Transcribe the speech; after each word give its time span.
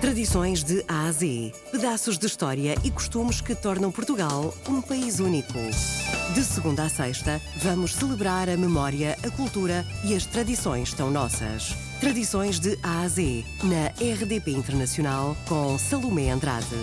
Tradições 0.00 0.62
de 0.62 0.84
A 0.86 1.08
a 1.08 1.12
Z. 1.12 1.52
Pedaços 1.72 2.16
de 2.16 2.26
história 2.26 2.76
e 2.84 2.90
costumes 2.90 3.40
que 3.40 3.52
tornam 3.52 3.90
Portugal 3.90 4.54
um 4.68 4.80
país 4.80 5.18
único. 5.18 5.58
De 6.32 6.44
segunda 6.44 6.84
a 6.84 6.88
sexta, 6.88 7.40
vamos 7.56 7.94
celebrar 7.94 8.48
a 8.48 8.56
memória, 8.56 9.16
a 9.26 9.30
cultura 9.36 9.84
e 10.04 10.14
as 10.14 10.24
tradições 10.24 10.94
tão 10.94 11.10
nossas. 11.10 11.74
Tradições 11.98 12.60
de 12.60 12.78
A 12.80 13.00
a 13.00 13.08
Z, 13.08 13.44
na 13.64 13.88
RDP 13.88 14.52
Internacional, 14.52 15.36
com 15.48 15.76
Salomé 15.76 16.30
Andrade. 16.30 16.76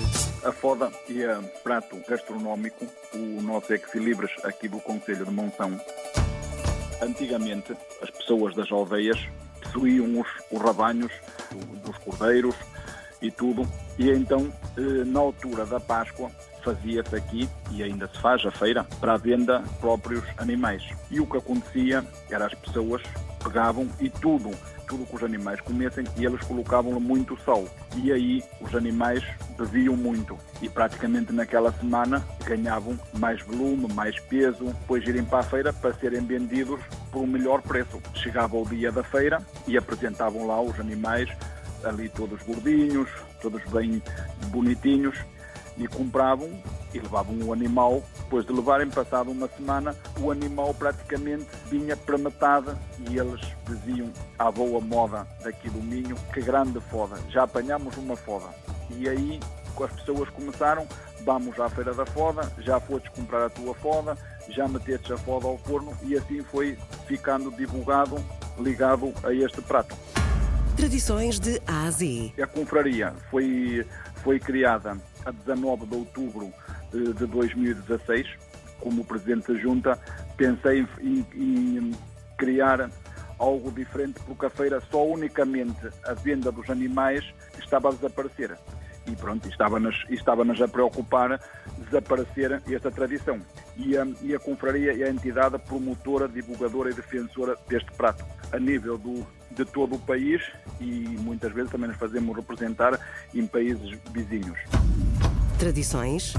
A 0.43 0.51
foda 0.51 0.91
é 1.09 1.41
prato 1.63 1.95
gastronómico, 2.09 2.85
o 3.13 3.41
nosso 3.41 3.71
ex-libres 3.71 4.31
aqui 4.43 4.67
do 4.67 4.81
Conselho 4.81 5.23
de 5.23 5.31
Monção. 5.31 5.79
Antigamente, 7.01 7.77
as 8.01 8.09
pessoas 8.09 8.53
das 8.55 8.69
aldeias 8.69 9.19
possuíam 9.63 10.19
os, 10.19 10.27
os 10.51 10.61
rabanhos 10.61 11.13
dos 11.81 11.97
cordeiros, 11.99 12.55
e 13.21 13.31
tudo. 13.31 13.67
E 13.97 14.09
então, 14.09 14.51
eh, 14.77 15.03
na 15.05 15.19
altura 15.19 15.65
da 15.65 15.79
Páscoa, 15.79 16.29
fazia-se 16.65 17.15
aqui, 17.15 17.47
e 17.71 17.83
ainda 17.83 18.07
se 18.07 18.19
faz 18.19 18.43
a 18.43 18.51
feira, 18.51 18.83
para 18.99 19.13
a 19.13 19.17
venda 19.17 19.63
próprios 19.79 20.23
animais. 20.37 20.83
E 21.11 21.19
o 21.19 21.27
que 21.27 21.37
acontecia 21.37 22.03
era 22.29 22.47
as 22.47 22.53
pessoas 22.55 23.03
pegavam 23.43 23.87
e 23.99 24.09
tudo, 24.09 24.49
tudo 24.87 25.05
que 25.05 25.15
os 25.15 25.23
animais 25.23 25.61
comessem, 25.61 26.03
e 26.17 26.25
eles 26.25 26.41
colocavam 26.41 26.99
muito 26.99 27.37
sal. 27.45 27.65
E 27.95 28.11
aí 28.11 28.43
os 28.59 28.73
animais 28.73 29.23
bebiam 29.55 29.95
muito. 29.95 30.37
E 30.61 30.67
praticamente 30.67 31.31
naquela 31.31 31.71
semana 31.71 32.25
ganhavam 32.43 32.99
mais 33.13 33.41
volume, 33.43 33.87
mais 33.93 34.19
peso, 34.21 34.65
depois 34.65 35.07
irem 35.07 35.23
para 35.23 35.39
a 35.39 35.43
feira 35.43 35.71
para 35.71 35.93
serem 35.93 36.25
vendidos 36.25 36.79
por 37.11 37.21
um 37.21 37.27
melhor 37.27 37.61
preço. 37.61 38.01
Chegava 38.15 38.57
o 38.57 38.65
dia 38.65 38.91
da 38.91 39.03
feira 39.03 39.39
e 39.67 39.77
apresentavam 39.77 40.47
lá 40.47 40.59
os 40.59 40.79
animais 40.79 41.29
ali 41.83 42.09
todos 42.09 42.41
gordinhos, 42.43 43.09
todos 43.41 43.63
bem 43.65 44.01
bonitinhos, 44.47 45.17
e 45.77 45.87
compravam 45.87 46.49
e 46.93 46.99
levavam 46.99 47.37
o 47.43 47.53
animal. 47.53 48.03
Depois 48.17 48.45
de 48.45 48.53
levarem 48.53 48.89
passado 48.89 49.31
uma 49.31 49.47
semana, 49.47 49.95
o 50.19 50.31
animal 50.31 50.73
praticamente 50.73 51.47
vinha 51.69 51.95
para 51.97 52.17
metade 52.17 52.71
e 53.09 53.17
eles 53.17 53.41
diziam 53.67 54.11
à 54.39 54.51
boa 54.51 54.79
moda 54.79 55.27
daqui 55.43 55.69
do 55.69 55.81
Minho, 55.81 56.15
que 56.33 56.41
grande 56.41 56.79
foda, 56.79 57.17
já 57.29 57.43
apanhamos 57.43 57.97
uma 57.97 58.15
foda. 58.15 58.47
E 58.89 59.09
aí 59.09 59.39
as 59.83 59.91
pessoas 59.91 60.29
começaram, 60.29 60.87
vamos 61.25 61.59
à 61.59 61.69
feira 61.69 61.93
da 61.93 62.05
foda, 62.05 62.49
já 62.59 62.79
foste 62.79 63.11
comprar 63.11 63.45
a 63.45 63.49
tua 63.49 63.73
foda, 63.75 64.17
já 64.47 64.67
meteste 64.67 65.11
a 65.11 65.17
foda 65.17 65.47
ao 65.47 65.57
forno 65.57 65.91
e 66.03 66.15
assim 66.15 66.41
foi 66.43 66.77
ficando 67.07 67.51
divulgado, 67.51 68.15
ligado 68.57 69.13
a 69.23 69.33
este 69.33 69.61
prato. 69.61 69.95
Tradições 70.75 71.39
de 71.39 71.61
A 71.65 71.85
a 71.85 71.91
Z. 71.91 72.33
A 72.41 72.45
confraria 72.45 73.13
foi, 73.31 73.85
foi 74.17 74.39
criada 74.39 74.97
a 75.25 75.31
19 75.31 75.85
de 75.85 75.95
outubro 75.95 76.51
de 76.91 77.25
2016. 77.25 78.27
Como 78.81 79.05
presidente 79.05 79.53
da 79.53 79.59
junta, 79.59 79.97
pensei 80.35 80.85
em, 81.01 81.25
em 81.33 81.91
criar 82.37 82.89
algo 83.39 83.71
diferente, 83.71 84.19
porque 84.25 84.45
a 84.45 84.49
feira 84.49 84.81
só 84.91 85.05
unicamente 85.07 85.89
a 86.03 86.13
venda 86.13 86.51
dos 86.51 86.69
animais 86.69 87.23
estava 87.57 87.89
a 87.89 87.91
desaparecer. 87.93 88.57
E 89.07 89.15
pronto, 89.15 89.47
estava-nos 89.47 90.03
estava 90.09 90.43
a 90.43 90.67
preocupar 90.67 91.39
desaparecer 91.77 92.61
esta 92.69 92.89
tradição. 92.89 93.39
E 93.77 93.97
a, 93.97 94.07
e 94.21 94.33
a 94.33 94.39
confraria 94.39 94.91
é 95.03 95.07
a 95.07 95.11
entidade 95.11 95.57
promotora, 95.59 96.27
divulgadora 96.27 96.89
e 96.89 96.93
defensora 96.93 97.55
deste 97.67 97.91
prato, 97.91 98.25
a 98.51 98.59
nível 98.59 98.97
do, 98.97 99.25
de 99.51 99.65
todo 99.65 99.95
o 99.95 99.99
país 99.99 100.41
e 100.79 101.17
muitas 101.19 101.53
vezes 101.53 101.71
também 101.71 101.89
nos 101.89 101.97
fazemos 101.97 102.35
representar 102.35 102.99
em 103.33 103.45
países 103.45 103.97
vizinhos. 104.11 104.57
Tradições 105.59 106.33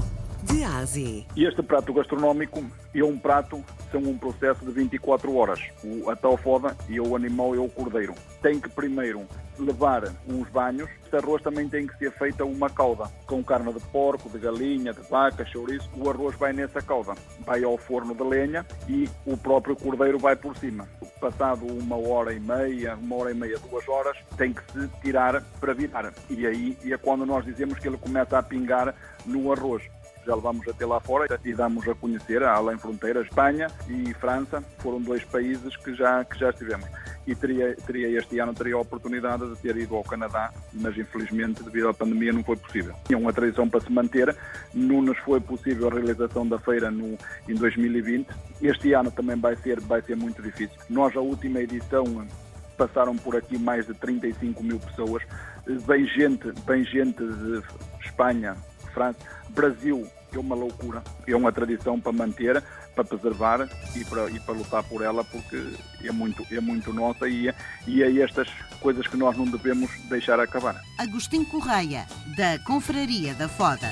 de 0.47 0.63
Ásia. 0.63 1.25
Este 1.35 1.61
prato 1.61 1.93
gastronómico 1.93 2.63
é 2.95 3.03
um 3.03 3.17
prato, 3.17 3.63
são 3.91 4.01
um 4.01 4.17
processo 4.17 4.65
de 4.65 4.71
24 4.71 5.35
horas. 5.35 5.59
O, 5.83 6.15
tal 6.15 6.37
foda 6.37 6.75
e 6.87 6.99
o 6.99 7.15
animal 7.15 7.53
é 7.53 7.59
o 7.59 7.67
cordeiro. 7.67 8.15
Tem 8.41 8.59
que 8.59 8.69
primeiro 8.69 9.25
levar 9.59 10.03
uns 10.27 10.47
banhos. 10.49 10.89
Este 11.03 11.17
arroz 11.17 11.41
também 11.41 11.67
tem 11.67 11.87
que 11.87 11.97
ser 11.97 12.11
feita 12.11 12.45
uma 12.45 12.69
calda, 12.69 13.09
com 13.25 13.43
carne 13.43 13.73
de 13.73 13.79
porco, 13.87 14.29
de 14.29 14.39
galinha, 14.39 14.93
de 14.93 15.01
vaca, 15.01 15.45
chouriço. 15.45 15.89
O 15.95 16.09
arroz 16.09 16.35
vai 16.37 16.53
nessa 16.53 16.81
calda, 16.81 17.13
vai 17.45 17.63
ao 17.63 17.77
forno 17.77 18.15
de 18.15 18.23
lenha 18.23 18.65
e 18.87 19.09
o 19.25 19.37
próprio 19.37 19.75
cordeiro 19.75 20.17
vai 20.17 20.35
por 20.35 20.55
cima. 20.57 20.87
Passado 21.19 21.65
uma 21.65 21.97
hora 21.97 22.33
e 22.33 22.39
meia, 22.39 22.95
uma 22.95 23.15
hora 23.17 23.31
e 23.31 23.33
meia, 23.33 23.57
duas 23.69 23.87
horas, 23.87 24.17
tem 24.37 24.53
que 24.53 24.61
se 24.71 24.87
tirar 25.01 25.43
para 25.59 25.73
virar. 25.73 26.13
E 26.29 26.45
aí 26.45 26.77
é 26.85 26.97
quando 26.97 27.25
nós 27.25 27.43
dizemos 27.43 27.79
que 27.79 27.87
ele 27.87 27.97
começa 27.97 28.37
a 28.37 28.43
pingar 28.43 28.93
no 29.25 29.51
arroz 29.51 29.83
já 30.27 30.35
levamos 30.35 30.67
até 30.67 30.85
lá 30.85 30.99
fora 30.99 31.25
e 31.43 31.53
damos 31.53 31.87
a 31.87 31.95
conhecer, 31.95 32.43
além 32.43 32.77
fronteiras, 32.77 33.25
Espanha 33.25 33.67
e 33.87 34.13
França, 34.15 34.61
foram 34.79 35.01
dois 35.01 35.23
países 35.23 35.75
que 35.77 35.95
já, 35.95 36.23
que 36.25 36.37
já 36.37 36.49
estivemos. 36.49 36.85
E 37.25 37.33
teria, 37.33 37.75
teria 37.75 38.19
este 38.19 38.37
ano 38.39 38.53
teria 38.53 38.75
a 38.75 38.79
oportunidade 38.79 39.47
de 39.49 39.55
ter 39.61 39.75
ido 39.77 39.95
ao 39.95 40.03
Canadá, 40.03 40.51
mas 40.73 40.97
infelizmente 40.97 41.63
devido 41.63 41.87
à 41.87 41.93
pandemia 41.93 42.33
não 42.33 42.43
foi 42.43 42.57
possível. 42.57 42.93
É 43.09 43.15
uma 43.15 43.31
tradição 43.31 43.69
para 43.69 43.79
se 43.79 43.91
manter, 43.91 44.35
não 44.73 45.01
nos 45.01 45.17
foi 45.19 45.39
possível 45.39 45.87
a 45.87 45.93
realização 45.93 46.47
da 46.47 46.59
feira 46.59 46.91
no, 46.91 47.17
em 47.47 47.55
2020. 47.55 48.27
Este 48.61 48.93
ano 48.93 49.09
também 49.11 49.37
vai 49.37 49.55
ser, 49.55 49.79
vai 49.79 50.01
ser 50.01 50.15
muito 50.17 50.41
difícil. 50.41 50.77
Nós, 50.89 51.15
a 51.15 51.21
última 51.21 51.61
edição, 51.61 52.27
passaram 52.77 53.15
por 53.15 53.35
aqui 53.35 53.57
mais 53.57 53.87
de 53.87 53.93
35 53.93 54.63
mil 54.63 54.79
pessoas, 54.79 55.23
bem 55.85 56.05
gente, 56.05 56.51
bem 56.65 56.83
gente 56.83 57.17
de 57.17 57.63
Espanha, 58.05 58.55
França, 58.93 59.19
Brasil, 59.49 60.07
é 60.33 60.39
uma 60.39 60.55
loucura, 60.55 61.03
é 61.25 61.35
uma 61.35 61.51
tradição 61.51 61.99
para 61.99 62.11
manter, 62.11 62.63
para 62.95 63.03
preservar 63.03 63.69
e 63.95 64.03
para, 64.05 64.29
e 64.29 64.39
para 64.39 64.53
lutar 64.53 64.83
por 64.83 65.01
ela, 65.01 65.23
porque 65.23 65.73
é 66.03 66.11
muito, 66.11 66.45
é 66.51 66.59
muito 66.59 66.93
nossa 66.93 67.27
e 67.27 67.47
é, 67.47 67.55
e 67.85 68.03
é 68.03 68.21
estas 68.21 68.49
coisas 68.79 69.07
que 69.07 69.17
nós 69.17 69.37
não 69.37 69.45
devemos 69.45 69.89
deixar 70.09 70.39
acabar. 70.39 70.81
Agostinho 70.97 71.45
Correia, 71.45 72.05
da 72.35 72.59
Confraria 72.59 73.33
da 73.33 73.47
Foda. 73.47 73.89